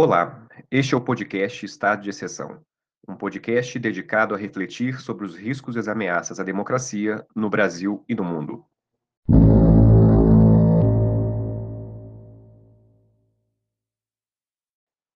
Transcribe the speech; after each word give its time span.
Olá, 0.00 0.46
este 0.70 0.94
é 0.94 0.96
o 0.96 1.00
podcast 1.00 1.66
Estado 1.66 2.02
de 2.02 2.10
Exceção, 2.10 2.60
um 3.08 3.16
podcast 3.16 3.76
dedicado 3.80 4.32
a 4.32 4.38
refletir 4.38 5.00
sobre 5.00 5.26
os 5.26 5.34
riscos 5.34 5.74
e 5.74 5.80
as 5.80 5.88
ameaças 5.88 6.38
à 6.38 6.44
democracia 6.44 7.26
no 7.34 7.50
Brasil 7.50 8.04
e 8.08 8.14
no 8.14 8.22
mundo. 8.22 8.64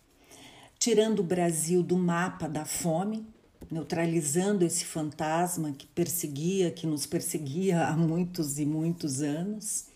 tirando 0.79 1.19
o 1.19 1.23
Brasil 1.23 1.83
do 1.83 1.97
mapa 1.97 2.47
da 2.47 2.63
fome, 2.63 3.25
neutralizando 3.69 4.63
esse 4.63 4.85
fantasma 4.85 5.73
que 5.73 5.87
perseguia, 5.87 6.71
que 6.71 6.87
nos 6.87 7.05
perseguia 7.05 7.87
há 7.87 7.97
muitos 7.97 8.57
e 8.59 8.65
muitos 8.65 9.21
anos, 9.21 9.87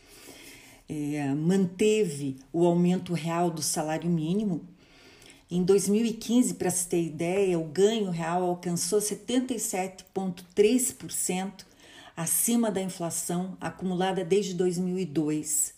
é, 0.90 1.34
manteve 1.36 2.38
o 2.52 2.66
aumento 2.66 3.14
real 3.14 3.50
do 3.50 3.62
salário 3.62 4.10
mínimo 4.10 4.68
em 5.52 5.64
2015, 5.64 6.54
para 6.54 6.70
se 6.70 6.88
ter 6.88 7.04
ideia, 7.04 7.58
o 7.58 7.64
ganho 7.64 8.12
real 8.12 8.44
alcançou 8.44 9.00
77,3% 9.00 11.66
acima 12.16 12.70
da 12.70 12.80
inflação 12.80 13.58
acumulada 13.60 14.24
desde 14.24 14.54
2002, 14.54 15.74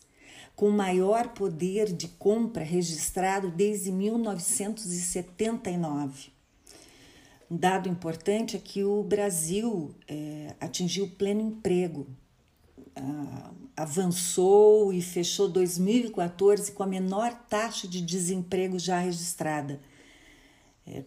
com 0.58 0.68
o 0.68 0.74
maior 0.74 1.30
poder 1.30 1.94
de 1.94 2.10
compra 2.10 2.66
registrado 2.66 3.50
desde 3.50 3.94
1979. 3.94 6.32
Um 7.50 7.56
dado 7.56 7.88
importante 7.88 8.58
é 8.58 8.60
que 8.60 8.84
o 8.84 9.02
Brasil 9.04 9.96
é, 10.06 10.54
atingiu 10.60 11.08
pleno 11.18 11.40
emprego, 11.40 12.08
ah, 12.94 13.52
avançou 13.82 14.94
e 14.94 15.02
fechou 15.02 15.50
2014 15.50 16.72
com 16.72 16.84
a 16.84 16.88
menor 16.88 17.34
taxa 17.50 17.88
de 17.88 18.00
desemprego 18.00 18.78
já 18.78 19.00
registrada, 19.00 19.82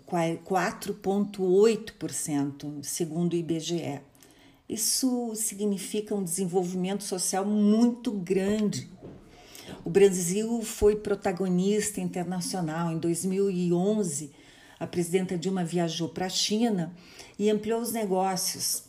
4,8%, 0.09 2.81
é, 2.81 2.83
segundo 2.83 3.35
o 3.35 3.37
IBGE. 3.37 4.01
Isso 4.69 5.33
significa 5.37 6.17
um 6.17 6.25
desenvolvimento 6.25 7.05
social 7.05 7.45
muito 7.45 8.11
grande. 8.11 8.91
O 9.85 9.91
Brasil 9.91 10.61
foi 10.63 10.97
protagonista 10.97 12.01
internacional. 12.01 12.91
Em 12.91 12.99
2011, 12.99 14.33
a 14.81 14.87
presidenta 14.87 15.39
Dilma 15.39 15.65
viajou 15.65 16.09
para 16.09 16.27
a 16.27 16.31
China 16.31 16.93
e 17.39 17.49
ampliou 17.51 17.81
os 17.81 17.93
negócios 17.93 18.83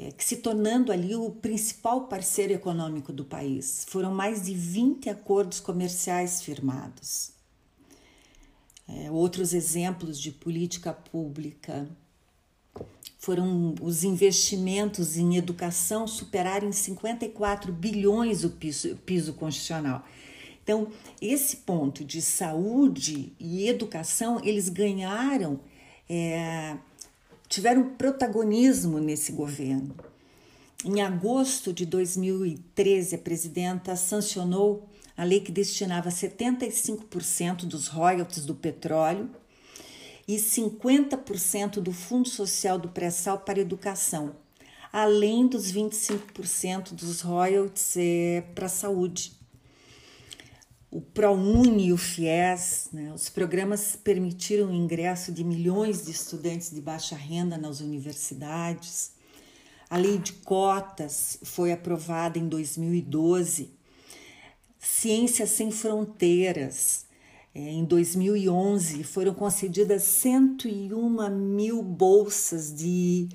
é, 0.00 0.14
se 0.16 0.36
tornando 0.36 0.90
ali 0.90 1.14
o 1.14 1.30
principal 1.30 2.06
parceiro 2.06 2.54
econômico 2.54 3.12
do 3.12 3.22
país. 3.22 3.84
Foram 3.86 4.14
mais 4.14 4.46
de 4.46 4.54
20 4.54 5.10
acordos 5.10 5.60
comerciais 5.60 6.40
firmados. 6.40 7.32
É, 8.88 9.10
outros 9.10 9.52
exemplos 9.52 10.18
de 10.18 10.30
política 10.32 10.94
pública 10.94 11.86
foram 13.18 13.74
os 13.82 14.02
investimentos 14.02 15.18
em 15.18 15.36
educação 15.36 16.06
superarem 16.06 16.72
54 16.72 17.70
bilhões 17.70 18.42
o 18.42 18.50
piso, 18.50 18.96
piso 19.04 19.34
constitucional. 19.34 20.02
Então, 20.62 20.88
esse 21.20 21.58
ponto 21.58 22.06
de 22.06 22.22
saúde 22.22 23.34
e 23.38 23.68
educação, 23.68 24.40
eles 24.42 24.70
ganharam 24.70 25.60
é, 26.08 26.78
tiveram 27.50 27.82
protagonismo 27.96 29.00
nesse 29.00 29.32
governo. 29.32 29.96
Em 30.84 31.02
agosto 31.02 31.72
de 31.72 31.84
2013, 31.84 33.16
a 33.16 33.18
presidenta 33.18 33.96
sancionou 33.96 34.88
a 35.16 35.24
lei 35.24 35.40
que 35.40 35.50
destinava 35.50 36.08
75% 36.08 37.66
dos 37.66 37.88
royalties 37.88 38.46
do 38.46 38.54
petróleo 38.54 39.28
e 40.28 40.36
50% 40.36 41.80
do 41.80 41.92
Fundo 41.92 42.28
Social 42.28 42.78
do 42.78 42.88
Pré-Sal 42.88 43.40
para 43.40 43.60
educação, 43.60 44.36
além 44.92 45.46
dos 45.48 45.72
25% 45.72 46.94
dos 46.94 47.20
royalties 47.20 47.96
é, 47.96 48.42
para 48.54 48.66
a 48.66 48.70
saúde 48.70 49.32
o 50.90 51.00
ProUni 51.00 51.86
e 51.86 51.92
o 51.92 51.96
FIES, 51.96 52.88
né, 52.92 53.12
os 53.14 53.28
programas 53.28 53.94
permitiram 53.94 54.70
o 54.70 54.74
ingresso 54.74 55.30
de 55.30 55.44
milhões 55.44 56.04
de 56.04 56.10
estudantes 56.10 56.70
de 56.70 56.80
baixa 56.80 57.14
renda 57.14 57.56
nas 57.56 57.80
universidades. 57.80 59.12
A 59.88 59.96
lei 59.96 60.18
de 60.18 60.32
cotas 60.32 61.38
foi 61.44 61.70
aprovada 61.70 62.38
em 62.38 62.48
2012. 62.48 63.70
Ciência 64.78 65.46
Sem 65.46 65.70
Fronteiras. 65.70 67.06
É, 67.54 67.58
em 67.58 67.84
2011 67.84 69.02
foram 69.04 69.34
concedidas 69.34 70.02
101 70.04 71.30
mil 71.30 71.82
bolsas 71.82 72.72
de 72.72 73.28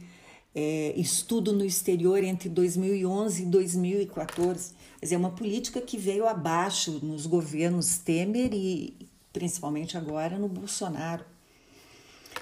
é, 0.53 0.93
estudo 0.95 1.51
no 1.51 1.65
exterior 1.65 2.23
entre 2.23 2.47
2011 2.47 3.43
e 3.43 3.45
2014. 3.45 4.73
Quer 5.05 5.09
dizer, 5.09 5.15
é 5.17 5.19
uma 5.19 5.29
política 5.29 5.79
que 5.79 5.99
veio 5.99 6.27
abaixo 6.27 6.99
nos 7.05 7.27
governos 7.27 7.99
Temer 7.99 8.51
e 8.55 9.07
principalmente 9.31 9.95
agora 9.95 10.39
no 10.39 10.47
Bolsonaro. 10.47 11.23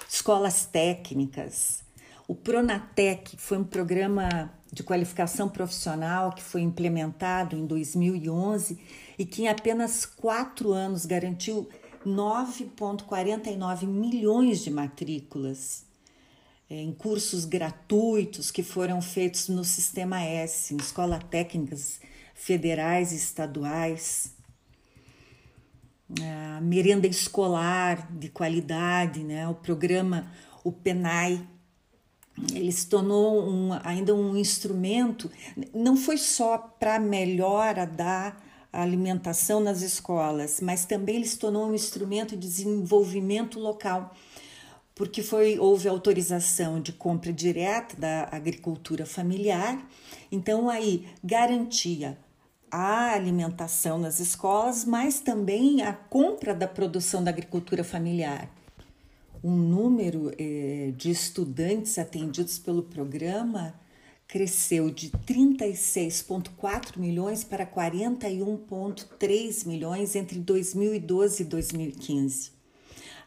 Escolas 0.08 0.64
técnicas. 0.64 1.82
O 2.26 2.34
Pronatec 2.34 3.36
foi 3.36 3.58
um 3.58 3.64
programa 3.64 4.50
de 4.72 4.82
qualificação 4.82 5.46
profissional 5.46 6.32
que 6.32 6.42
foi 6.42 6.62
implementado 6.62 7.54
em 7.54 7.66
2011 7.66 8.78
e 9.18 9.26
que 9.26 9.42
em 9.42 9.48
apenas 9.48 10.06
quatro 10.06 10.72
anos 10.72 11.04
garantiu 11.04 11.68
9,49 12.06 13.86
milhões 13.86 14.60
de 14.60 14.70
matrículas 14.70 15.84
em 16.70 16.94
cursos 16.94 17.44
gratuitos 17.44 18.50
que 18.50 18.62
foram 18.62 19.02
feitos 19.02 19.50
no 19.50 19.64
Sistema 19.64 20.22
S, 20.22 20.72
em 20.72 20.78
escolas 20.78 21.22
técnicas 21.24 22.00
federais 22.34 23.12
e 23.12 23.16
estaduais, 23.16 24.34
a 26.20 26.60
merenda 26.60 27.06
escolar 27.06 28.12
de 28.12 28.28
qualidade, 28.28 29.24
né? 29.24 29.48
o 29.48 29.54
programa, 29.54 30.30
o 30.62 30.70
PENAI, 30.70 31.46
ele 32.52 32.72
se 32.72 32.88
tornou 32.88 33.48
um, 33.48 33.70
ainda 33.84 34.14
um 34.14 34.36
instrumento, 34.36 35.30
não 35.72 35.96
foi 35.96 36.18
só 36.18 36.58
para 36.58 36.98
melhora 36.98 37.86
da 37.86 38.36
alimentação 38.72 39.60
nas 39.60 39.82
escolas, 39.82 40.60
mas 40.60 40.84
também 40.84 41.16
ele 41.16 41.26
se 41.26 41.38
tornou 41.38 41.68
um 41.68 41.74
instrumento 41.74 42.36
de 42.36 42.48
desenvolvimento 42.48 43.58
local 43.60 44.14
porque 44.94 45.22
foi 45.22 45.58
houve 45.58 45.88
autorização 45.88 46.80
de 46.80 46.92
compra 46.92 47.32
direta 47.32 47.96
da 47.96 48.28
agricultura 48.30 49.04
familiar, 49.04 49.84
então 50.30 50.70
aí 50.70 51.08
garantia 51.22 52.16
a 52.76 53.12
alimentação 53.12 53.98
nas 53.98 54.18
escolas, 54.18 54.84
mas 54.84 55.20
também 55.20 55.82
a 55.82 55.92
compra 55.92 56.52
da 56.52 56.66
produção 56.66 57.22
da 57.22 57.30
agricultura 57.30 57.84
familiar. 57.84 58.50
Um 59.44 59.54
número 59.54 60.32
eh, 60.36 60.92
de 60.96 61.08
estudantes 61.08 62.00
atendidos 62.00 62.58
pelo 62.58 62.82
programa 62.82 63.78
cresceu 64.26 64.90
de 64.90 65.10
36,4 65.10 66.96
milhões 66.96 67.44
para 67.44 67.64
41,3 67.64 69.68
milhões 69.68 70.16
entre 70.16 70.40
2012 70.40 71.42
e 71.42 71.46
2015. 71.46 72.50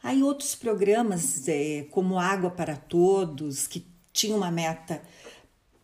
Aí 0.03 0.21
outros 0.23 0.55
programas, 0.55 1.47
é, 1.47 1.88
como 1.91 2.19
Água 2.19 2.51
para 2.51 2.75
Todos, 2.75 3.65
que 3.65 3.88
tinha 4.11 4.35
uma 4.35 4.51
meta 4.51 5.01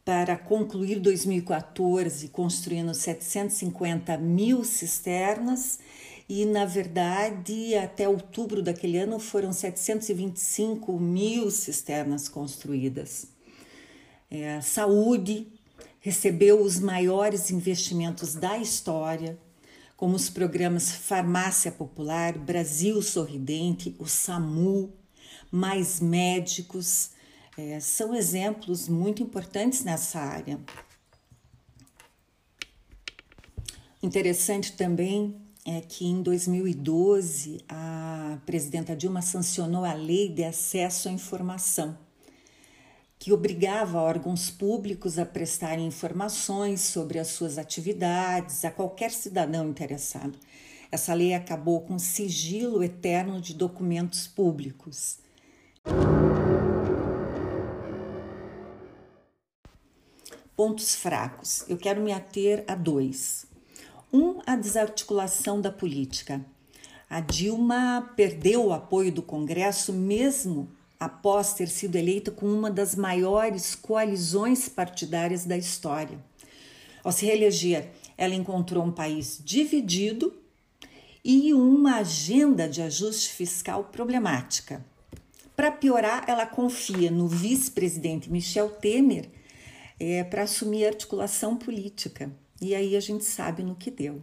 para 0.06 0.38
concluir 0.38 1.00
2014 1.00 2.28
construindo 2.30 2.94
750 2.94 4.18
mil 4.18 4.64
cisternas 4.64 5.80
e, 6.28 6.46
na 6.46 6.66
verdade, 6.66 7.76
até 7.76 8.08
outubro 8.08 8.62
daquele 8.62 8.98
ano 8.98 9.20
foram 9.20 9.54
725 9.54 11.00
mil 11.00 11.50
cisternas 11.52 12.28
construídas. 12.28 13.28
É, 14.30 14.60
saúde 14.62 15.48
recebeu 16.00 16.62
os 16.62 16.80
maiores 16.80 17.50
investimentos 17.50 18.36
da 18.36 18.58
história, 18.58 19.38
como 19.96 20.16
os 20.16 20.30
programas 20.30 20.92
Farmácia 20.92 21.72
Popular, 21.72 22.38
Brasil 22.38 23.02
Sorridente, 23.02 23.96
o 24.00 24.06
SAMU, 24.06 24.92
Mais 25.50 26.02
Médicos, 26.02 27.12
é, 27.58 27.80
são 27.80 28.16
exemplos 28.16 28.88
muito 28.88 29.22
importantes 29.22 29.84
nessa 29.84 30.20
área. 30.20 30.60
Interessante 34.02 34.74
também 34.74 35.36
é 35.66 35.80
que 35.80 36.06
em 36.06 36.22
2012 36.22 37.64
a 37.70 38.38
presidenta 38.46 38.96
Dilma 38.96 39.22
sancionou 39.22 39.86
a 39.86 39.94
Lei 39.94 40.28
de 40.28 40.44
Acesso 40.44 41.08
à 41.08 41.12
Informação, 41.12 41.98
que 43.18 43.32
obrigava 43.32 44.02
órgãos 44.02 44.50
públicos 44.50 45.18
a 45.18 45.26
prestarem 45.26 45.88
informações 45.88 46.82
sobre 46.82 47.18
as 47.18 47.30
suas 47.30 47.58
atividades 47.58 48.66
a 48.66 48.72
qualquer 48.72 49.12
cidadão 49.12 49.70
interessado. 49.70 50.38
Essa 50.92 51.14
lei 51.14 51.34
acabou 51.34 51.82
com 51.82 51.96
o 51.96 52.00
sigilo 52.00 52.84
eterno 52.84 53.40
de 53.40 53.54
documentos 53.54 54.28
públicos. 54.28 55.18
Pontos 60.56 60.94
fracos. 60.94 61.66
Eu 61.68 61.78
quero 61.78 62.00
me 62.00 62.12
ater 62.12 62.64
a 62.68 62.76
dois. 62.76 63.48
Um, 64.12 64.40
a 64.46 64.56
desarticulação 64.56 65.60
da 65.60 65.72
política. 65.72 66.46
A 67.10 67.20
Dilma 67.20 68.14
perdeu 68.16 68.68
o 68.68 68.74
apoio 68.74 69.12
do 69.12 69.24
Congresso 69.24 69.92
mesmo 69.92 70.70
após 71.00 71.54
ter 71.54 71.68
sido 71.68 71.96
eleita 71.96 72.30
com 72.30 72.46
uma 72.46 72.70
das 72.70 72.96
maiores 72.96 73.74
coalizões 73.74 74.70
partidárias 74.70 75.44
da 75.44 75.58
história. 75.58 76.20
Ao 77.04 77.12
se 77.12 77.26
reeleger, 77.26 77.90
ela 78.16 78.36
encontrou 78.36 78.84
um 78.84 78.92
país 78.92 79.42
dividido 79.44 80.34
e 81.26 81.52
uma 81.52 81.98
agenda 81.98 82.70
de 82.70 82.82
ajuste 82.82 83.34
fiscal 83.34 83.86
problemática. 83.86 84.86
Para 85.56 85.72
piorar, 85.72 86.26
ela 86.28 86.46
confia 86.46 87.10
no 87.10 87.28
vice-presidente 87.28 88.32
Michel 88.32 88.70
Temer 88.70 89.30
é, 90.00 90.24
para 90.24 90.44
assumir 90.44 90.86
articulação 90.86 91.56
política. 91.56 92.32
E 92.62 92.74
aí 92.74 92.96
a 92.96 93.00
gente 93.00 93.26
sabe 93.26 93.64
no 93.64 93.76
que 93.76 93.92
deu. 93.92 94.22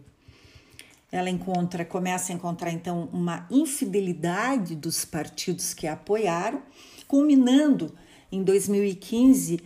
Ela 1.11 1.29
encontra, 1.29 1.83
começa 1.83 2.31
a 2.31 2.35
encontrar 2.35 2.71
então 2.71 3.09
uma 3.11 3.45
infidelidade 3.51 4.75
dos 4.75 5.03
partidos 5.03 5.73
que 5.73 5.85
a 5.85 5.93
apoiaram, 5.93 6.61
culminando 7.07 7.93
em 8.31 8.43
2015 8.43 9.59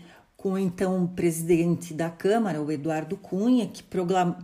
com 0.45 0.59
então 0.59 1.03
o 1.03 1.07
presidente 1.07 1.91
da 1.91 2.07
Câmara, 2.07 2.61
o 2.61 2.71
Eduardo 2.71 3.17
Cunha, 3.17 3.67
que 3.67 3.81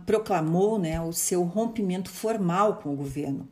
proclamou 0.04 0.76
né, 0.76 1.00
o 1.00 1.12
seu 1.12 1.44
rompimento 1.44 2.10
formal 2.10 2.78
com 2.78 2.92
o 2.92 2.96
governo. 2.96 3.48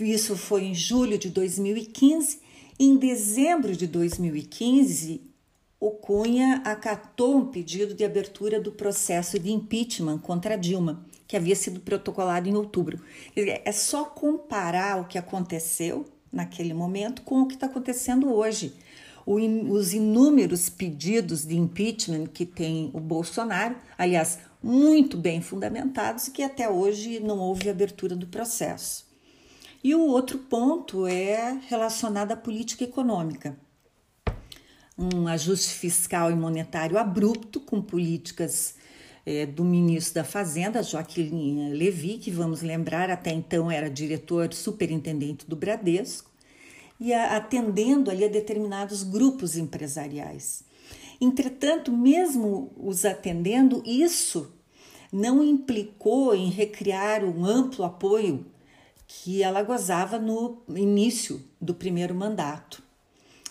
Isso 0.00 0.36
foi 0.36 0.64
em 0.64 0.74
julho 0.74 1.16
de 1.16 1.30
2015. 1.30 2.40
Em 2.76 2.96
dezembro 2.96 3.76
de 3.76 3.86
2015, 3.86 5.27
o 5.80 5.92
Cunha 5.92 6.60
acatou 6.64 7.36
um 7.36 7.46
pedido 7.46 7.94
de 7.94 8.04
abertura 8.04 8.60
do 8.60 8.72
processo 8.72 9.38
de 9.38 9.52
impeachment 9.52 10.18
contra 10.18 10.58
Dilma, 10.58 11.06
que 11.26 11.36
havia 11.36 11.54
sido 11.54 11.78
protocolado 11.78 12.48
em 12.48 12.56
outubro. 12.56 13.00
É 13.36 13.70
só 13.70 14.04
comparar 14.04 15.00
o 15.00 15.06
que 15.06 15.16
aconteceu 15.16 16.04
naquele 16.32 16.74
momento 16.74 17.22
com 17.22 17.42
o 17.42 17.46
que 17.46 17.54
está 17.54 17.66
acontecendo 17.66 18.32
hoje. 18.32 18.74
os 19.24 19.92
inúmeros 19.92 20.68
pedidos 20.68 21.44
de 21.44 21.56
impeachment 21.56 22.26
que 22.26 22.44
tem 22.44 22.90
o 22.92 22.98
Bolsonaro, 22.98 23.76
aliás, 23.96 24.40
muito 24.60 25.16
bem 25.16 25.40
fundamentados 25.40 26.26
e 26.26 26.30
que 26.32 26.42
até 26.42 26.68
hoje 26.68 27.20
não 27.20 27.38
houve 27.38 27.70
abertura 27.70 28.16
do 28.16 28.26
processo. 28.26 29.06
E 29.84 29.94
o 29.94 30.00
outro 30.00 30.38
ponto 30.38 31.06
é 31.06 31.60
relacionado 31.68 32.32
à 32.32 32.36
política 32.36 32.82
econômica 32.82 33.56
um 34.98 35.28
ajuste 35.28 35.74
fiscal 35.74 36.30
e 36.30 36.34
monetário 36.34 36.98
abrupto 36.98 37.60
com 37.60 37.80
políticas 37.80 38.74
é, 39.24 39.46
do 39.46 39.64
ministro 39.64 40.14
da 40.14 40.24
Fazenda, 40.24 40.82
Joaquim 40.82 41.70
Levy, 41.70 42.18
que 42.18 42.30
vamos 42.30 42.62
lembrar 42.62 43.08
até 43.10 43.30
então 43.30 43.70
era 43.70 43.88
diretor 43.88 44.52
superintendente 44.52 45.46
do 45.46 45.54
Bradesco, 45.54 46.30
e 46.98 47.12
a, 47.12 47.36
atendendo 47.36 48.10
ali 48.10 48.24
a 48.24 48.28
determinados 48.28 49.04
grupos 49.04 49.56
empresariais. 49.56 50.64
Entretanto, 51.20 51.92
mesmo 51.92 52.72
os 52.76 53.04
atendendo, 53.04 53.82
isso 53.86 54.52
não 55.12 55.44
implicou 55.44 56.34
em 56.34 56.50
recriar 56.50 57.24
um 57.24 57.44
amplo 57.44 57.84
apoio 57.84 58.46
que 59.06 59.42
ela 59.42 59.62
gozava 59.62 60.18
no 60.18 60.62
início 60.74 61.42
do 61.60 61.74
primeiro 61.74 62.14
mandato. 62.14 62.82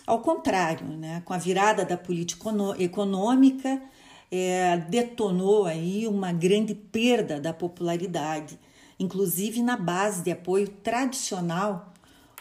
Ao 0.08 0.20
contrário, 0.20 0.86
né, 0.86 1.20
com 1.22 1.34
a 1.34 1.36
virada 1.36 1.84
da 1.84 1.94
política 1.94 2.48
econômica, 2.78 3.82
é, 4.30 4.78
detonou 4.88 5.66
aí 5.66 6.06
uma 6.06 6.32
grande 6.32 6.74
perda 6.74 7.38
da 7.38 7.52
popularidade, 7.52 8.58
inclusive 8.98 9.62
na 9.62 9.76
base 9.76 10.22
de 10.22 10.30
apoio 10.30 10.66
tradicional 10.66 11.92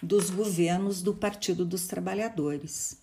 dos 0.02 0.30
governos 0.30 1.02
do 1.02 1.14
Partido 1.14 1.66
dos 1.66 1.88
Trabalhadores. 1.88 2.98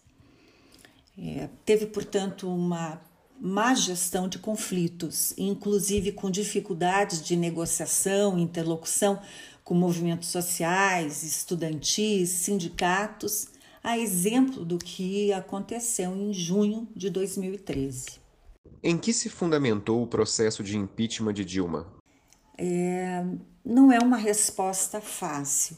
É, 1.18 1.50
teve, 1.66 1.84
portanto, 1.84 2.48
uma 2.48 3.02
má 3.38 3.74
gestão 3.74 4.26
de 4.26 4.38
conflitos, 4.38 5.34
inclusive 5.36 6.10
com 6.10 6.30
dificuldades 6.30 7.22
de 7.22 7.36
negociação, 7.36 8.38
interlocução 8.38 9.20
com 9.62 9.74
movimentos 9.74 10.30
sociais, 10.30 11.22
estudantis, 11.22 12.30
sindicatos 12.30 13.52
a 13.84 13.98
exemplo 13.98 14.64
do 14.64 14.78
que 14.78 15.30
aconteceu 15.30 16.16
em 16.16 16.32
junho 16.32 16.88
de 16.96 17.10
2013. 17.10 18.06
Em 18.82 18.96
que 18.96 19.12
se 19.12 19.28
fundamentou 19.28 20.02
o 20.02 20.06
processo 20.06 20.64
de 20.64 20.78
impeachment 20.78 21.34
de 21.34 21.44
Dilma? 21.44 21.86
É, 22.56 23.22
não 23.62 23.92
é 23.92 23.98
uma 23.98 24.16
resposta 24.16 25.02
fácil. 25.02 25.76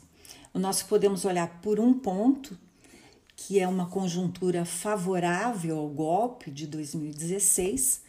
Nós 0.55 0.85
podemos 0.85 1.25
olhar 1.25 1.61
por 1.61 1.81
um 1.81 1.93
ponto, 1.93 2.57
que 3.35 3.59
é 3.59 3.67
uma 3.67 3.87
conjuntura 3.87 4.65
favorável 4.65 5.77
ao 5.77 5.89
golpe 5.89 6.51
de 6.51 6.67
2016, 6.67 8.03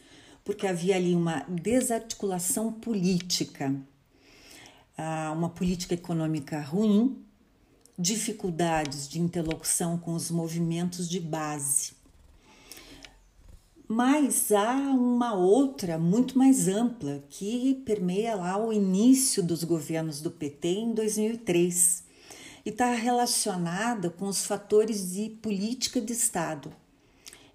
porque 0.45 0.67
havia 0.67 0.95
ali 0.95 1.15
uma 1.15 1.43
desarticulação 1.49 2.71
política, 2.71 3.75
ah, 4.95 5.33
uma 5.35 5.49
política 5.49 5.95
econômica 5.95 6.61
ruim, 6.61 7.26
dificuldades 7.97 9.07
de 9.07 9.19
interlocução 9.19 9.97
com 9.97 10.13
os 10.13 10.29
movimentos 10.29 11.09
de 11.09 11.19
base. 11.19 11.97
Mas 13.87 14.51
há 14.51 14.73
uma 14.73 15.33
outra 15.33 15.97
muito 15.97 16.37
mais 16.37 16.67
ampla 16.67 17.23
que 17.29 17.81
permeia 17.85 18.35
lá 18.35 18.57
o 18.57 18.73
início 18.73 19.41
dos 19.41 19.63
governos 19.63 20.21
do 20.21 20.29
PT 20.29 20.67
em 20.67 20.93
2003 20.93 22.03
e 22.65 22.69
está 22.69 22.91
relacionada 22.93 24.09
com 24.09 24.27
os 24.27 24.45
fatores 24.45 25.13
de 25.13 25.29
política 25.29 26.01
de 26.01 26.11
Estado, 26.11 26.71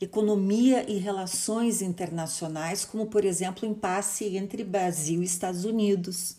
economia 0.01 0.91
e 0.91 0.97
relações 0.97 1.83
internacionais, 1.83 2.83
como 2.83 3.07
por 3.07 3.27
exemplo 3.27 3.69
o 3.69 3.71
impasse 3.71 4.35
entre 4.37 4.65
Brasil 4.65 5.21
e 5.21 5.27
Estados 5.27 5.67
Unidos, 5.67 6.37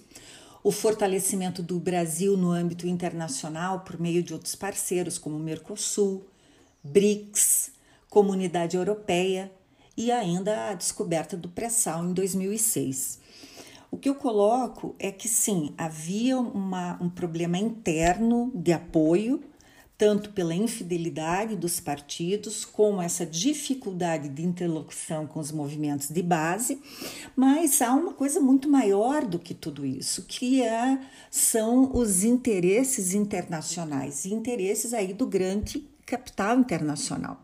o 0.64 0.72
fortalecimento 0.72 1.62
do 1.62 1.78
Brasil 1.78 2.38
no 2.38 2.52
âmbito 2.52 2.88
internacional 2.88 3.82
por 3.82 4.00
meio 4.00 4.24
de 4.24 4.34
outros 4.34 4.56
parceiros 4.56 5.18
como 5.18 5.38
Mercosul, 5.38 6.26
BRICS, 6.82 7.72
Comunidade 8.10 8.78
Europeia 8.78 9.52
e 9.98 10.10
ainda 10.12 10.70
a 10.70 10.74
descoberta 10.74 11.36
do 11.36 11.50
pré-sal 11.50 12.06
em 12.06 12.14
2006. 12.14 13.20
O 13.92 13.98
que 13.98 14.08
eu 14.08 14.16
coloco 14.16 14.96
é 14.98 15.12
que 15.12 15.28
sim, 15.28 15.74
havia 15.78 16.40
uma, 16.40 16.98
um 17.02 17.10
problema 17.10 17.58
interno 17.58 18.50
de 18.56 18.72
apoio, 18.72 19.44
tanto 20.04 20.32
pela 20.32 20.54
infidelidade 20.54 21.56
dos 21.56 21.80
partidos, 21.80 22.66
como 22.66 23.02
essa 23.02 23.26
dificuldade 23.26 24.28
de 24.28 24.44
interlocução 24.44 25.26
com 25.26 25.40
os 25.40 25.50
movimentos 25.50 26.10
de 26.10 26.22
base, 26.22 26.78
mas 27.38 27.82
há 27.82 27.94
uma 27.94 28.12
coisa 28.12 28.42
muito 28.42 28.70
maior 28.70 29.24
do 29.24 29.40
que 29.40 29.54
tudo 29.54 29.86
isso, 29.86 30.24
que 30.24 30.62
é, 30.62 31.00
são 31.32 31.96
os 31.96 32.26
interesses 32.26 33.14
internacionais, 33.14 34.26
interesses 34.26 34.94
aí 34.94 35.14
do 35.14 35.26
grande 35.26 35.88
capital 36.06 36.60
internacional 36.60 37.42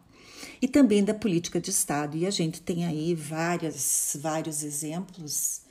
e 0.62 0.68
também 0.68 1.02
da 1.02 1.14
política 1.14 1.62
de 1.62 1.70
Estado. 1.70 2.18
E 2.18 2.26
a 2.26 2.30
gente 2.30 2.62
tem 2.62 2.86
aí 2.86 3.16
várias, 3.16 4.18
vários 4.20 4.64
exemplos 4.64 5.62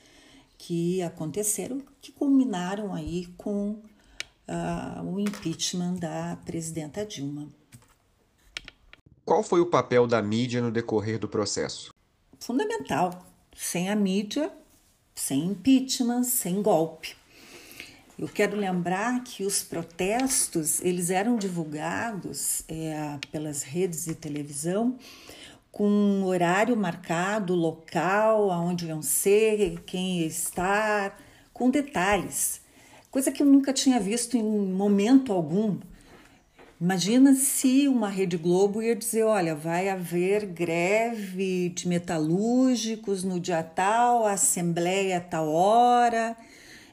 que 0.57 1.03
aconteceram, 1.03 1.83
que 2.01 2.13
culminaram 2.13 2.95
aí 2.95 3.27
com 3.37 3.77
uh, 4.49 5.05
o 5.05 5.21
impeachment 5.21 5.97
da 5.97 6.39
presidenta 6.45 7.05
Dilma. 7.05 7.49
Qual 9.25 9.43
foi 9.43 9.61
o 9.61 9.67
papel 9.67 10.07
da 10.07 10.23
mídia 10.23 10.63
no 10.63 10.71
decorrer 10.71 11.19
do 11.19 11.29
processo? 11.29 11.93
Fundamental. 12.41 13.27
Sem 13.55 13.91
a 13.91 13.97
mídia, 13.97 14.51
sem 15.15 15.45
impeachment, 15.45 16.23
sem 16.25 16.63
golpe. 16.63 17.15
Eu 18.19 18.27
quero 18.27 18.57
lembrar 18.57 19.23
que 19.23 19.45
os 19.45 19.63
protestos 19.63 20.81
eles 20.81 21.11
eram 21.11 21.37
divulgados 21.37 22.65
é, 22.69 23.19
pelas 23.31 23.63
redes 23.63 24.07
de 24.07 24.15
televisão 24.15 24.99
com 25.71 25.89
um 25.89 26.25
horário 26.25 26.77
marcado, 26.77 27.55
local, 27.55 28.51
aonde 28.51 28.87
iam 28.87 29.03
ser, 29.03 29.81
quem 29.87 30.21
ia 30.21 30.27
estar, 30.27 31.21
com 31.53 31.71
detalhes 31.71 32.61
coisa 33.19 33.33
que 33.33 33.43
eu 33.43 33.47
nunca 33.47 33.73
tinha 33.73 33.99
visto 33.99 34.37
em 34.37 34.45
momento 34.45 35.33
algum. 35.33 35.81
Imagina 36.81 37.35
se 37.35 37.89
uma 37.89 38.09
Rede 38.09 38.37
Globo 38.37 38.81
ia 38.81 38.95
dizer: 38.95 39.25
olha, 39.25 39.57
vai 39.57 39.89
haver 39.89 40.47
greve 40.47 41.71
de 41.71 41.89
metalúrgicos 41.89 43.25
no 43.25 43.41
dia 43.41 43.61
tal, 43.61 44.25
assembleia 44.25 45.21
tal 45.21 45.49
hora. 45.49 46.37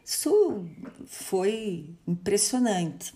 Isso 0.03 0.65
foi 1.05 1.91
impressionante. 2.07 3.13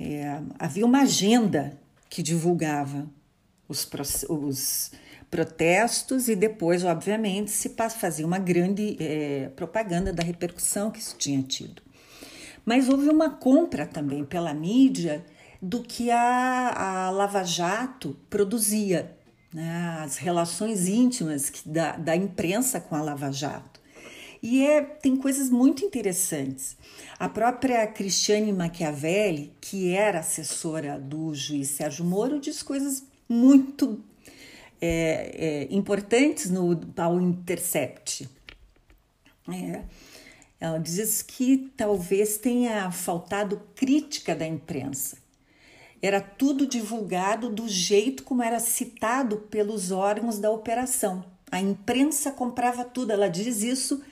É, 0.00 0.40
havia 0.58 0.86
uma 0.86 1.02
agenda 1.02 1.78
que 2.08 2.22
divulgava 2.22 3.06
os, 3.68 3.86
os 4.30 4.92
protestos 5.30 6.28
e 6.28 6.34
depois, 6.34 6.84
obviamente, 6.84 7.50
se 7.50 7.68
fazia 8.00 8.26
uma 8.26 8.38
grande 8.38 8.96
é, 8.98 9.50
propaganda 9.54 10.10
da 10.10 10.22
repercussão 10.22 10.90
que 10.90 11.00
isso 11.00 11.16
tinha 11.18 11.42
tido. 11.42 11.83
Mas 12.64 12.88
houve 12.88 13.08
uma 13.08 13.30
compra 13.30 13.86
também 13.86 14.24
pela 14.24 14.54
mídia 14.54 15.24
do 15.60 15.82
que 15.82 16.10
a, 16.10 17.06
a 17.06 17.10
Lava 17.10 17.42
Jato 17.42 18.16
produzia, 18.28 19.16
né? 19.52 19.98
as 20.02 20.16
relações 20.16 20.88
íntimas 20.88 21.52
da, 21.64 21.96
da 21.96 22.16
imprensa 22.16 22.80
com 22.80 22.94
a 22.94 23.02
Lava 23.02 23.30
Jato. 23.32 23.80
E 24.42 24.62
é, 24.62 24.82
tem 24.82 25.16
coisas 25.16 25.48
muito 25.48 25.82
interessantes. 25.86 26.76
A 27.18 27.30
própria 27.30 27.86
Cristiane 27.86 28.52
Machiavelli, 28.52 29.54
que 29.58 29.94
era 29.94 30.18
assessora 30.18 30.98
do 30.98 31.34
juiz 31.34 31.70
Sérgio 31.70 32.04
Moro, 32.04 32.38
diz 32.38 32.62
coisas 32.62 33.04
muito 33.26 34.04
é, 34.82 35.66
é, 35.70 35.74
importantes 35.74 36.50
no 36.50 36.78
ao 36.98 37.18
Intercept. 37.18 38.28
É, 39.48 39.82
ela 40.60 40.78
diz 40.78 41.22
que 41.22 41.72
talvez 41.76 42.38
tenha 42.38 42.90
faltado 42.90 43.60
crítica 43.74 44.34
da 44.34 44.46
imprensa. 44.46 45.18
Era 46.00 46.20
tudo 46.20 46.66
divulgado 46.66 47.48
do 47.48 47.68
jeito 47.68 48.24
como 48.24 48.42
era 48.42 48.60
citado 48.60 49.38
pelos 49.50 49.90
órgãos 49.90 50.38
da 50.38 50.50
operação. 50.50 51.24
A 51.50 51.60
imprensa 51.60 52.30
comprava 52.30 52.84
tudo, 52.84 53.12
ela 53.12 53.28
diz 53.28 53.62
isso 53.62 54.02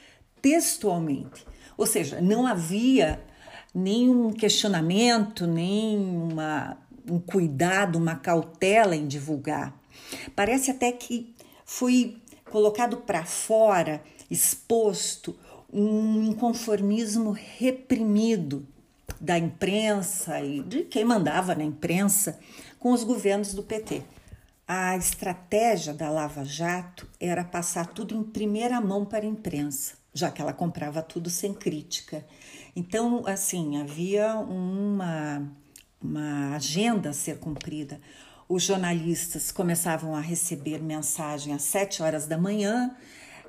textualmente. 0.41 1.45
Ou 1.77 1.87
seja, 1.87 2.21
não 2.21 2.47
havia 2.47 3.23
nenhum 3.75 4.33
questionamento, 4.33 5.47
nem 5.47 5.99
uma, 5.99 6.77
um 7.11 7.19
cuidado, 7.19 7.97
uma 7.97 8.17
cautela 8.17 8.95
em 8.95 9.07
divulgar. 9.07 9.75
Parece 10.35 10.71
até 10.71 10.93
que 10.93 11.35
foi 11.65 12.17
colocado 12.51 12.99
para 12.99 13.25
fora, 13.25 14.03
exposto, 14.31 15.37
um 15.73 16.23
inconformismo 16.25 17.31
reprimido 17.31 18.67
da 19.21 19.38
imprensa 19.38 20.41
e 20.41 20.62
de 20.62 20.83
quem 20.83 21.05
mandava 21.05 21.55
na 21.55 21.64
imprensa 21.64 22.38
com 22.79 22.93
os 22.93 23.05
governos 23.05 23.55
do 23.55 23.62
PT. 23.62 24.02
A 24.67 24.97
estratégia 24.97 25.93
da 25.95 26.11
Lava 26.11 26.45
Jato 26.45 27.09
era 27.21 27.45
passar 27.45 27.87
tudo 27.87 28.14
em 28.14 28.23
primeira 28.23 28.81
mão 28.81 29.05
para 29.05 29.25
a 29.25 29.29
imprensa, 29.29 29.95
já 30.12 30.31
que 30.31 30.43
ela 30.43 30.52
comprava 30.52 31.02
tudo 31.02 31.31
sem 31.31 31.55
crítica. 31.55 32.25
Então, 32.75 33.25
assim, 33.26 33.81
havia 33.81 34.35
uma, 34.37 35.47
uma 36.00 36.55
agenda 36.57 37.11
a 37.11 37.12
ser 37.12 37.38
cumprida. 37.38 38.00
Os 38.49 38.62
jornalistas 38.62 39.52
começavam 39.52 40.14
a 40.14 40.21
receber 40.21 40.83
mensagem 40.83 41.55
às 41.55 41.62
sete 41.62 42.02
horas 42.02 42.26
da 42.26 42.38
manhã, 42.38 42.95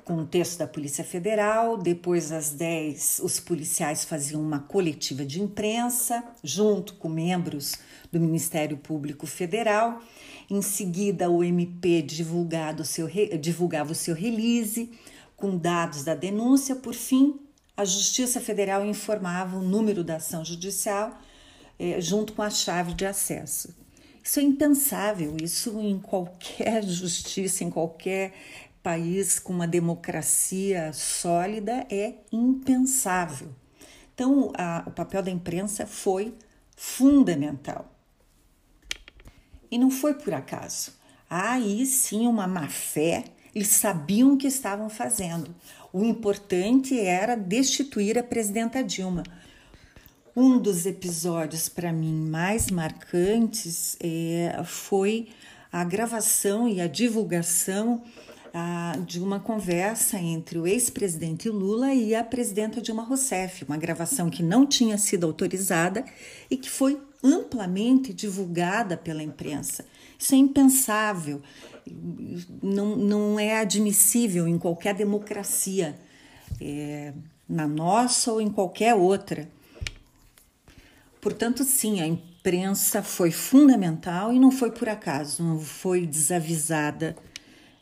com 0.04 0.18
o 0.18 0.26
texto 0.26 0.58
da 0.58 0.66
Polícia 0.66 1.02
Federal. 1.02 1.76
Depois, 1.76 2.30
às 2.30 2.50
10, 2.50 3.20
os 3.22 3.40
policiais 3.40 4.04
faziam 4.04 4.40
uma 4.40 4.60
coletiva 4.60 5.24
de 5.24 5.40
imprensa, 5.40 6.22
junto 6.42 6.94
com 6.94 7.08
membros 7.08 7.76
do 8.12 8.20
Ministério 8.20 8.76
Público 8.76 9.26
Federal. 9.26 10.02
Em 10.50 10.60
seguida, 10.60 11.30
o 11.30 11.42
MP 11.42 12.02
divulgado 12.02 12.84
seu, 12.84 13.08
divulgava 13.40 13.92
o 13.92 13.94
seu 13.94 14.14
release 14.14 14.90
com 15.36 15.56
dados 15.56 16.04
da 16.04 16.14
denúncia. 16.14 16.76
Por 16.76 16.94
fim, 16.94 17.40
a 17.76 17.84
Justiça 17.84 18.40
Federal 18.40 18.84
informava 18.84 19.56
o 19.56 19.62
número 19.62 20.04
da 20.04 20.16
ação 20.16 20.44
judicial 20.44 21.18
eh, 21.78 22.00
junto 22.00 22.34
com 22.34 22.42
a 22.42 22.50
chave 22.50 22.92
de 22.94 23.06
acesso. 23.06 23.74
Isso 24.22 24.40
é 24.40 24.42
impensável, 24.42 25.36
isso 25.42 25.78
em 25.80 25.98
qualquer 25.98 26.82
justiça, 26.88 27.62
em 27.62 27.70
qualquer 27.70 28.32
país 28.84 29.38
com 29.38 29.50
uma 29.50 29.66
democracia 29.66 30.92
sólida 30.92 31.86
é 31.90 32.16
impensável. 32.30 33.48
Então, 34.14 34.52
a, 34.56 34.84
o 34.86 34.90
papel 34.90 35.22
da 35.22 35.30
imprensa 35.30 35.86
foi 35.86 36.34
fundamental. 36.76 37.90
E 39.70 39.78
não 39.78 39.90
foi 39.90 40.12
por 40.14 40.34
acaso. 40.34 40.92
Aí 41.28 41.86
sim 41.86 42.26
uma 42.26 42.46
má 42.46 42.68
fé, 42.68 43.24
eles 43.54 43.68
sabiam 43.68 44.34
o 44.34 44.36
que 44.36 44.46
estavam 44.46 44.90
fazendo. 44.90 45.54
O 45.90 46.04
importante 46.04 47.00
era 47.00 47.34
destituir 47.34 48.18
a 48.18 48.22
presidenta 48.22 48.84
Dilma. 48.84 49.22
Um 50.36 50.58
dos 50.58 50.84
episódios 50.84 51.68
para 51.70 51.92
mim 51.92 52.28
mais 52.28 52.70
marcantes 52.70 53.96
é, 53.98 54.62
foi 54.64 55.28
a 55.72 55.82
gravação 55.84 56.68
e 56.68 56.80
a 56.80 56.86
divulgação 56.86 58.02
de 59.04 59.18
uma 59.18 59.40
conversa 59.40 60.16
entre 60.16 60.58
o 60.58 60.66
ex-presidente 60.66 61.48
Lula 61.48 61.92
e 61.92 62.14
a 62.14 62.22
presidenta 62.22 62.80
Dilma 62.80 63.02
Rousseff, 63.02 63.64
uma 63.64 63.76
gravação 63.76 64.30
que 64.30 64.44
não 64.44 64.64
tinha 64.64 64.96
sido 64.96 65.26
autorizada 65.26 66.04
e 66.48 66.56
que 66.56 66.70
foi 66.70 67.00
amplamente 67.22 68.12
divulgada 68.12 68.96
pela 68.96 69.22
imprensa. 69.22 69.84
Isso 70.16 70.34
é 70.34 70.38
impensável, 70.38 71.42
não, 72.62 72.94
não 72.96 73.40
é 73.40 73.58
admissível 73.58 74.46
em 74.46 74.56
qualquer 74.56 74.94
democracia, 74.94 75.98
é, 76.60 77.12
na 77.48 77.66
nossa 77.66 78.32
ou 78.32 78.40
em 78.40 78.48
qualquer 78.48 78.94
outra. 78.94 79.48
Portanto, 81.20 81.64
sim, 81.64 82.00
a 82.00 82.06
imprensa 82.06 83.02
foi 83.02 83.32
fundamental 83.32 84.32
e 84.32 84.38
não 84.38 84.52
foi 84.52 84.70
por 84.70 84.88
acaso, 84.88 85.42
não 85.42 85.58
foi 85.58 86.06
desavisada 86.06 87.16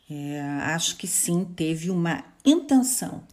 é, 0.09 0.39
acho 0.39 0.97
que 0.97 1.07
sim, 1.07 1.45
teve 1.45 1.89
uma 1.89 2.23
intenção 2.45 3.23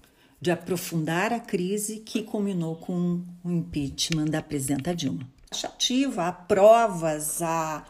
de 0.40 0.50
aprofundar 0.50 1.32
a 1.32 1.40
crise 1.40 1.98
que 2.00 2.22
culminou 2.22 2.76
com 2.76 3.22
o 3.44 3.50
impeachment 3.50 4.26
da 4.26 4.40
presidenta 4.40 4.94
Dilma. 4.94 5.28
Ativa, 5.64 6.28
há 6.28 6.32
provas, 6.32 7.42
há, 7.42 7.84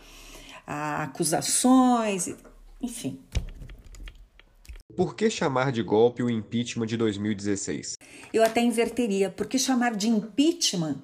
há 0.66 1.02
acusações, 1.04 2.34
enfim. 2.80 3.20
Por 4.96 5.14
que 5.14 5.30
chamar 5.30 5.70
de 5.70 5.82
golpe 5.82 6.22
o 6.22 6.30
impeachment 6.30 6.86
de 6.86 6.96
2016? 6.96 7.96
Eu 8.32 8.42
até 8.42 8.60
inverteria. 8.60 9.30
Por 9.30 9.46
que 9.46 9.58
chamar 9.58 9.94
de 9.94 10.08
impeachment 10.08 10.96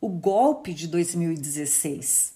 o 0.00 0.08
golpe 0.08 0.72
de 0.72 0.86
2016? 0.86 2.34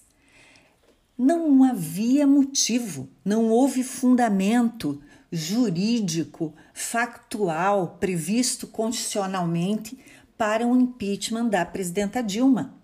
Não 1.18 1.64
havia 1.64 2.26
motivo, 2.26 3.08
não 3.24 3.48
houve 3.48 3.82
fundamento 3.82 5.00
jurídico, 5.32 6.54
factual, 6.72 7.96
previsto 7.98 8.66
constitucionalmente 8.66 9.98
para 10.36 10.66
o 10.66 10.76
impeachment 10.76 11.48
da 11.48 11.64
presidenta 11.64 12.22
Dilma. 12.22 12.74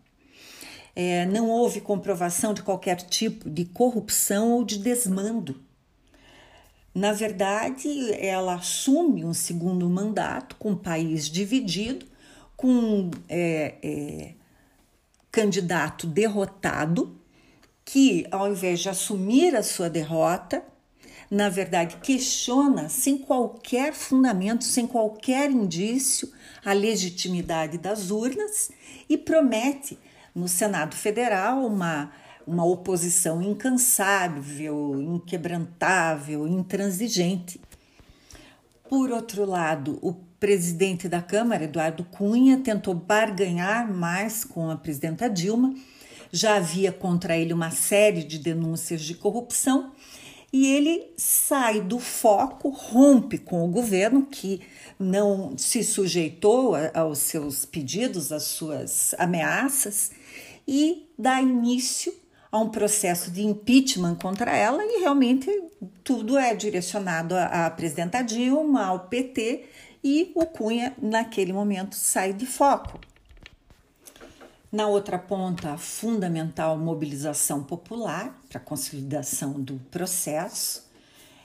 é, 0.95 1.25
não 1.27 1.49
houve 1.49 1.81
comprovação 1.81 2.53
de 2.53 2.63
qualquer 2.63 2.97
tipo 2.97 3.49
de 3.49 3.65
corrupção 3.65 4.53
ou 4.53 4.65
de 4.65 4.79
desmando. 4.79 5.61
Na 6.95 7.13
verdade, 7.13 8.13
ela 8.13 8.55
assume 8.57 9.25
um 9.25 9.33
segundo 9.33 9.89
mandato 9.89 10.57
com 10.57 10.73
o 10.73 10.77
país 10.77 11.27
dividido, 11.29 12.05
com 12.55 13.11
é, 13.29 13.77
é, 13.83 14.35
candidato 15.31 16.07
derrotado, 16.07 17.19
que 17.85 18.27
ao 18.31 18.51
invés 18.51 18.81
de 18.81 18.89
assumir 18.89 19.55
a 19.57 19.63
sua 19.63 19.91
derrota, 19.91 20.63
na 21.31 21.49
verdade 21.49 21.97
questiona 21.97 22.89
sem 22.89 23.19
qualquer 23.19 23.93
fundamento, 23.93 24.65
sem 24.65 24.87
qualquer 24.87 25.51
indício, 25.51 26.31
a 26.65 26.73
legitimidade 26.73 27.79
das 27.79 28.11
urnas 28.11 28.71
e 29.09 29.17
promete 29.17 29.99
no 30.35 30.49
Senado 30.49 30.95
Federal 30.95 31.67
uma, 31.67 32.13
uma 32.47 32.65
oposição 32.65 33.43
incansável, 33.43 35.01
inquebrantável, 35.01 36.47
intransigente. 36.47 37.61
Por 38.89 39.11
outro 39.11 39.45
lado, 39.45 39.99
o 40.03 40.13
presidente 40.39 41.09
da 41.09 41.23
Câmara, 41.23 41.65
Eduardo 41.65 42.05
Cunha, 42.05 42.59
tentou 42.59 42.95
barganhar 42.95 43.91
mais 43.91 44.45
com 44.45 44.71
a 44.71 44.77
presidenta 44.77 45.31
Dilma. 45.31 45.75
Já 46.33 46.57
havia 46.57 46.91
contra 46.91 47.37
ele 47.37 47.53
uma 47.53 47.71
série 47.71 48.25
de 48.25 48.39
denúncias 48.39 49.03
de 49.03 49.15
corrupção 49.15 49.93
e 50.51 50.67
ele 50.67 51.13
sai 51.17 51.81
do 51.81 51.99
foco, 51.99 52.71
rompe 52.71 53.37
com 53.37 53.65
o 53.65 53.71
governo 53.71 54.27
que 54.27 54.63
não 54.99 55.57
se 55.59 55.85
sujeitou 55.85 56.75
aos 56.95 57.19
seus 57.19 57.67
pedidos, 57.67 58.33
às 58.33 58.45
suas 58.45 59.15
ameaças 59.19 60.11
e 60.67 61.07
dá 61.19 61.41
início 61.41 62.15
a 62.51 62.59
um 62.59 62.69
processo 62.69 63.31
de 63.31 63.43
impeachment 63.43 64.17
contra 64.17 64.57
ela 64.57 64.83
e 64.85 65.01
realmente 65.01 65.51
tudo 66.05 66.39
é 66.39 66.55
direcionado 66.55 67.35
à 67.35 67.71
presidenta 67.71 68.23
Dilma, 68.23 68.87
ao 68.87 69.01
PT 69.09 69.65
e 70.05 70.33
o 70.35 70.47
Cunha 70.47 70.95
naquele 71.01 71.53
momento 71.53 71.95
sai 71.95 72.33
de 72.33 72.47
foco. 72.47 72.99
Na 74.73 74.89
outra 74.89 75.19
ponta, 75.19 75.75
a 75.75 75.77
fundamental 75.77 76.79
mobilização 76.79 77.63
popular 77.63 78.41
para 78.49 78.57
a 78.57 78.65
consolidação 78.65 79.61
do 79.61 79.75
processo, 79.91 80.91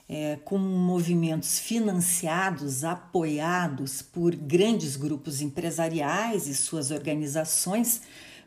é, 0.08 0.38
com 0.46 0.58
movimentos 0.58 1.60
financiados, 1.60 2.86
apoiados 2.86 4.02
por 4.02 4.34
grandes 4.34 4.96
grupos 4.96 5.42
empresariais 5.42 6.48
e 6.48 6.56
suas 6.56 6.90
organizações, 6.90 8.02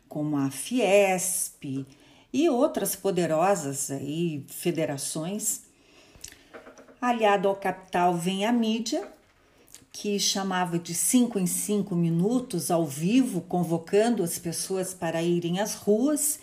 como 0.09 0.39
a 0.39 0.51
Fiesp 0.51 1.87
e 2.33 2.49
outras 2.49 2.97
poderosas 2.97 3.91
aí, 3.91 4.47
federações. 4.49 5.65
Aliado 7.03 7.49
ao 7.49 7.57
capital 7.57 8.15
vem 8.15 8.47
a 8.47 8.53
mídia, 8.53 9.07
que 9.93 10.19
chamava 10.19 10.79
de 10.79 10.95
cinco 10.95 11.39
em 11.39 11.47
cinco 11.47 11.95
minutos 11.95 12.71
ao 12.71 12.87
vivo, 12.87 13.41
convocando 13.41 14.23
as 14.23 14.39
pessoas 14.39 14.95
para 14.95 15.23
irem 15.23 15.61
às 15.61 15.75
ruas, 15.75 16.39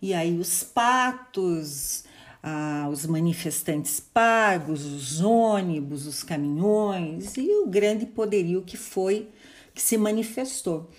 e 0.00 0.14
aí 0.14 0.38
os 0.38 0.62
patos, 0.62 2.04
ah, 2.42 2.88
os 2.90 3.06
manifestantes 3.06 4.00
pagos, 4.00 4.84
os 4.84 5.20
ônibus, 5.20 6.06
os 6.06 6.22
caminhões 6.22 7.36
e 7.36 7.48
o 7.62 7.66
grande 7.66 8.06
poderio 8.06 8.62
que 8.62 8.76
foi 8.76 9.28
que 9.74 9.82
se 9.82 9.98
manifestou. 9.98 10.90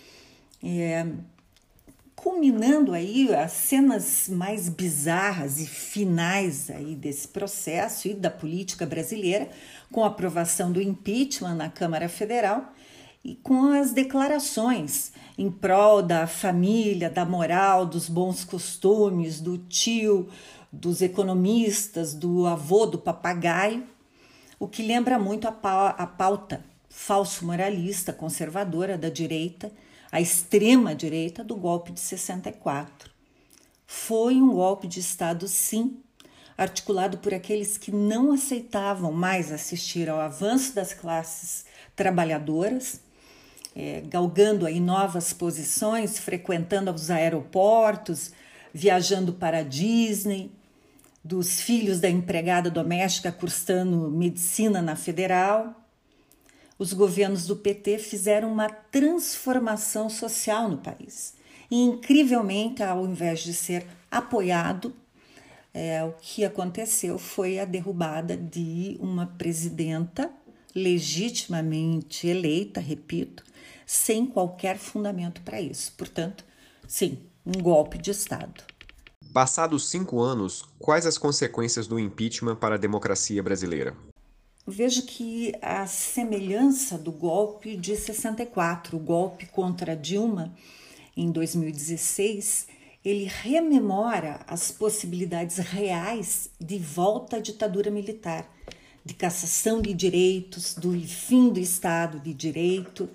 É, 0.64 1.06
culminando 2.38 2.94
aí 2.94 3.34
as 3.34 3.52
cenas 3.52 4.30
mais 4.30 4.70
bizarras 4.70 5.60
e 5.60 5.66
finais 5.66 6.70
aí 6.70 6.94
desse 6.94 7.28
processo 7.28 8.08
e 8.08 8.14
da 8.14 8.30
política 8.30 8.86
brasileira, 8.86 9.50
com 9.92 10.04
a 10.04 10.08
aprovação 10.08 10.72
do 10.72 10.80
impeachment 10.80 11.56
na 11.56 11.68
Câmara 11.68 12.08
Federal 12.08 12.72
e 13.24 13.34
com 13.34 13.72
as 13.72 13.92
declarações 13.92 15.14
em 15.36 15.50
prol 15.50 16.04
da 16.04 16.28
família, 16.28 17.10
da 17.10 17.26
moral, 17.26 17.88
dos 17.88 18.08
bons 18.08 18.44
costumes, 18.44 19.42
do 19.42 19.58
tio, 19.58 20.30
dos 20.72 21.02
economistas, 21.02 22.14
do 22.14 22.46
avô, 22.46 22.86
do 22.86 23.00
papagaio, 23.00 23.84
o 24.60 24.68
que 24.68 24.84
lembra 24.84 25.18
muito 25.18 25.48
a 25.48 25.52
pauta 25.52 26.64
falso 26.88 27.48
moralista 27.48 28.14
conservadora 28.14 28.96
da 28.96 29.10
direita 29.10 29.72
a 30.12 30.22
extrema-direita 30.22 31.44
do 31.44 31.56
golpe 31.56 31.92
de 31.92 32.00
64. 32.00 33.12
Foi 33.86 34.36
um 34.36 34.54
golpe 34.54 34.88
de 34.88 35.00
Estado, 35.00 35.48
sim, 35.48 35.98
articulado 36.58 37.18
por 37.20 37.34
aqueles 37.34 37.78
que 37.78 37.92
não 37.92 38.32
aceitavam 38.32 39.12
mais 39.12 39.52
assistir 39.52 40.10
ao 40.10 40.20
avanço 40.20 40.74
das 40.74 40.94
classes 40.94 41.66
trabalhadoras, 41.96 43.02
é, 43.76 44.02
galgando 44.08 44.66
aí 44.66 44.80
novas 44.80 45.34
posições, 45.34 46.18
frequentando 46.18 46.92
os 46.92 47.12
aeroportos, 47.12 48.32
viajando 48.74 49.34
para 49.34 49.60
a 49.60 49.64
Disney, 49.64 50.52
dos 51.24 51.62
filhos 51.62 52.00
da 52.00 52.10
empregada 52.10 52.72
doméstica 52.72 53.32
cursando 53.32 54.10
medicina 54.10 54.82
na 54.82 54.96
Federal 54.96 55.87
os 56.78 56.94
governos 56.94 57.46
do 57.48 57.56
PT 57.56 57.98
fizeram 57.98 58.52
uma 58.52 58.70
transformação 58.70 60.10
social 60.10 60.70
no 60.70 60.78
país. 60.78 61.34
E, 61.70 61.82
incrivelmente, 61.82 62.84
ao 62.84 63.06
invés 63.06 63.40
de 63.42 63.54
ser 63.54 63.86
apoiado, 64.10 64.94
é, 65.74 66.04
o 66.04 66.14
que 66.14 66.46
aconteceu 66.46 67.18
foi 67.18 67.60
a 67.60 67.66
derrubada 67.66 68.38
de 68.38 68.98
uma 69.00 69.28
presidenta 69.28 70.32
legitimamente 70.74 72.28
eleita, 72.28 72.80
repito, 72.80 73.44
sem 73.86 74.26
qualquer 74.26 74.78
fundamento 74.78 75.42
para 75.42 75.60
isso. 75.60 75.92
Portanto, 75.98 76.46
sim, 76.88 77.20
um 77.46 77.62
golpe 77.62 77.98
de 77.98 78.12
Estado. 78.12 78.64
Passados 79.34 79.90
cinco 79.90 80.22
anos, 80.22 80.64
quais 80.80 81.06
as 81.06 81.18
consequências 81.18 81.88
do 81.88 82.00
impeachment 82.00 82.56
para 82.56 82.76
a 82.76 82.78
democracia 82.78 83.42
brasileira? 83.42 83.96
Vejo 84.72 85.04
que 85.04 85.54
a 85.62 85.88
semelhança 85.88 86.98
do 86.98 87.10
golpe 87.10 87.78
de 87.78 87.96
64, 87.96 88.98
o 88.98 89.00
golpe 89.00 89.46
contra 89.46 89.96
Dilma 89.96 90.54
em 91.16 91.32
2016, 91.32 92.68
ele 93.04 93.24
rememora 93.24 94.42
as 94.46 94.70
possibilidades 94.70 95.58
reais 95.58 96.50
de 96.60 96.78
volta 96.78 97.38
à 97.38 97.40
ditadura 97.40 97.90
militar, 97.90 98.46
de 99.06 99.14
cassação 99.14 99.82
de 99.82 99.94
direitos, 99.94 100.74
do 100.74 100.92
fim 101.00 101.48
do 101.48 101.62
Estado 101.62 102.20
de 102.20 102.34
Direito, 102.34 103.10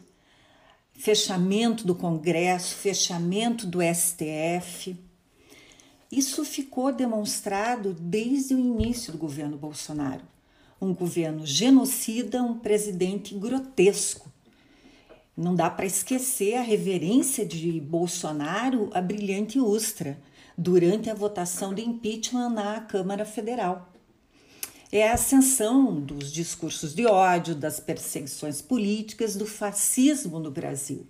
fechamento 0.95 1.87
do 1.87 1.95
Congresso, 1.95 2.77
fechamento 2.77 3.67
do 3.67 3.81
STF. 3.83 4.97
Isso 6.11 6.47
ficou 6.47 6.91
demonstrado 6.91 7.93
desde 7.93 8.55
o 8.55 8.59
início 8.59 9.12
do 9.12 9.19
governo 9.19 9.59
Bolsonaro 9.59 10.32
um 10.85 10.92
governo 10.92 11.47
genocida, 11.47 12.42
um 12.42 12.59
presidente 12.59 13.35
grotesco. 13.37 14.31
Não 15.37 15.55
dá 15.55 15.71
para 15.71 15.87
esquecer 15.87 16.57
a 16.57 16.61
reverência 16.61 17.47
de 17.47 17.81
Bolsonaro 17.81 18.90
à 18.92 19.01
brilhante 19.01 19.61
Ustra 19.61 20.21
durante 20.59 21.09
a 21.09 21.14
votação 21.14 21.73
de 21.73 21.83
impeachment 21.83 22.51
na 22.51 22.81
Câmara 22.81 23.25
Federal. 23.25 23.92
É 24.90 25.09
a 25.09 25.14
ascensão 25.14 25.99
dos 25.99 26.31
discursos 26.31 26.95
de 26.95 27.07
ódio, 27.07 27.55
das 27.55 27.79
perseguições 27.81 28.61
políticas, 28.61 29.37
do 29.37 29.47
fascismo 29.47 30.38
no 30.38 30.51
Brasil. 30.51 31.07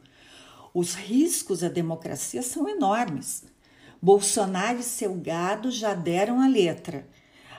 Os 0.72 0.94
riscos 0.94 1.64
à 1.64 1.68
democracia 1.68 2.42
são 2.42 2.68
enormes. 2.68 3.42
Bolsonaro 4.00 4.80
e 4.80 4.85
seu 4.85 5.14
gado 5.14 5.70
já 5.70 5.94
deram 5.94 6.40
a 6.40 6.46
letra 6.46 7.06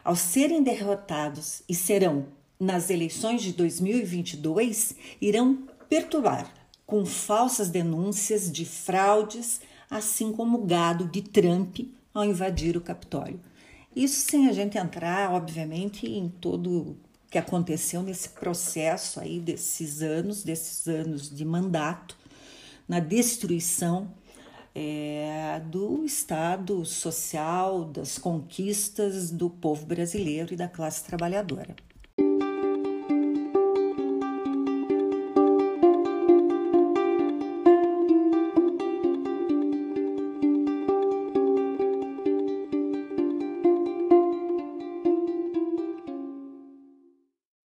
ao 0.03 0.15
serem 0.15 0.61
derrotados 0.61 1.63
e 1.67 1.73
serão 1.73 2.25
nas 2.59 2.89
eleições 2.89 3.41
de 3.41 3.53
2022, 3.53 4.95
irão 5.21 5.67
perturbar 5.89 6.51
com 6.85 7.05
falsas 7.05 7.69
denúncias 7.69 8.51
de 8.51 8.65
fraudes, 8.65 9.61
assim 9.89 10.31
como 10.31 10.59
o 10.59 10.65
gado 10.65 11.05
de 11.05 11.21
Trump 11.21 11.79
ao 12.13 12.25
invadir 12.25 12.77
o 12.77 12.81
Capitólio. 12.81 13.39
Isso 13.95 14.29
sem 14.29 14.47
a 14.47 14.51
gente 14.51 14.77
entrar, 14.77 15.31
obviamente, 15.31 16.07
em 16.07 16.29
todo 16.29 16.69
o 16.69 16.97
que 17.29 17.37
aconteceu 17.37 18.01
nesse 18.01 18.29
processo 18.29 19.19
aí 19.19 19.39
desses 19.39 20.01
anos, 20.01 20.43
desses 20.43 20.87
anos 20.87 21.29
de 21.29 21.45
mandato, 21.45 22.17
na 22.87 22.99
destruição 22.99 24.11
é, 24.75 25.61
do 25.65 26.03
estado 26.03 26.83
social, 26.85 27.85
das 27.85 28.17
conquistas 28.17 29.29
do 29.29 29.49
povo 29.49 29.85
brasileiro 29.85 30.53
e 30.53 30.57
da 30.57 30.67
classe 30.67 31.03
trabalhadora. 31.03 31.75